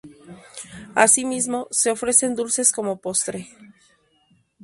Asimismo, 0.95 1.67
se 1.69 1.91
ofrecen 1.91 2.33
dulces 2.33 2.71
como 2.71 2.99
postre. 2.99 3.49